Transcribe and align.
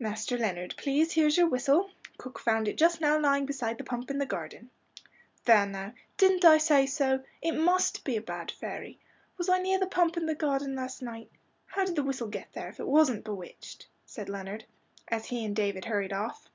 "Master 0.00 0.36
Leonard, 0.36 0.74
please, 0.76 1.12
here's 1.12 1.36
your 1.36 1.46
whistle. 1.46 1.90
Cook 2.16 2.40
found 2.40 2.66
it 2.66 2.76
just 2.76 3.00
now 3.00 3.16
lying 3.20 3.46
beside 3.46 3.78
the 3.78 3.84
pump 3.84 4.10
in 4.10 4.18
the 4.18 4.26
garden." 4.26 4.68
"There 5.44 5.64
now 5.64 5.94
didn't 6.16 6.44
I 6.44 6.58
say 6.58 6.86
so? 6.86 7.22
It 7.40 7.52
must 7.52 8.02
be 8.02 8.16
a 8.16 8.20
bad 8.20 8.50
fairy. 8.50 8.98
Was 9.36 9.48
I 9.48 9.58
near 9.60 9.78
the 9.78 9.86
pump 9.86 10.16
in 10.16 10.26
the 10.26 10.34
garden 10.34 10.74
last 10.74 11.02
night? 11.02 11.30
How 11.66 11.84
did 11.84 11.94
the 11.94 12.02
whistle 12.02 12.26
get 12.26 12.52
there, 12.52 12.68
if 12.70 12.80
it 12.80 12.88
wasn't 12.88 13.22
bewitched?" 13.24 13.86
said 14.04 14.28
Leonard, 14.28 14.64
as 15.06 15.26
he 15.26 15.44
and 15.44 15.54
David 15.54 15.84
hurried 15.84 16.12
off. 16.12 16.48